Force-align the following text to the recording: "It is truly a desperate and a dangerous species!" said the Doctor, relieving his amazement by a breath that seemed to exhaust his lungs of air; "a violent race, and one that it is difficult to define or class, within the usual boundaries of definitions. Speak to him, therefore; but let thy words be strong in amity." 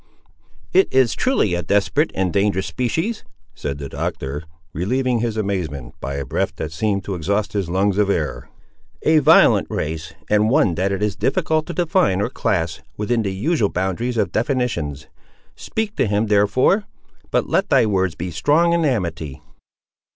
"It 0.73 0.87
is 0.91 1.13
truly 1.13 1.53
a 1.53 1.61
desperate 1.61 2.09
and 2.15 2.29
a 2.29 2.39
dangerous 2.39 2.65
species!" 2.65 3.23
said 3.53 3.77
the 3.77 3.87
Doctor, 3.87 4.45
relieving 4.73 5.19
his 5.19 5.37
amazement 5.37 5.93
by 5.99 6.15
a 6.15 6.25
breath 6.25 6.55
that 6.55 6.71
seemed 6.71 7.03
to 7.03 7.13
exhaust 7.13 7.53
his 7.53 7.69
lungs 7.69 7.99
of 7.99 8.09
air; 8.09 8.49
"a 9.03 9.19
violent 9.19 9.67
race, 9.69 10.15
and 10.27 10.49
one 10.49 10.73
that 10.73 10.91
it 10.91 11.03
is 11.03 11.15
difficult 11.15 11.67
to 11.67 11.73
define 11.73 12.19
or 12.19 12.29
class, 12.31 12.81
within 12.97 13.21
the 13.21 13.31
usual 13.31 13.69
boundaries 13.69 14.17
of 14.17 14.31
definitions. 14.31 15.05
Speak 15.55 15.95
to 15.97 16.07
him, 16.07 16.25
therefore; 16.25 16.85
but 17.29 17.47
let 17.47 17.69
thy 17.69 17.85
words 17.85 18.15
be 18.15 18.31
strong 18.31 18.73
in 18.73 18.83
amity." 18.83 19.43